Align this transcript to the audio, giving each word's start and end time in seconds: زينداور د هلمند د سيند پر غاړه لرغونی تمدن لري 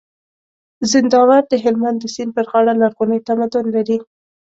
زينداور 0.91 1.43
د 1.49 1.53
هلمند 1.63 1.97
د 2.01 2.05
سيند 2.15 2.31
پر 2.35 2.45
غاړه 2.51 2.73
لرغونی 2.81 3.19
تمدن 3.27 3.65
لري 3.75 3.97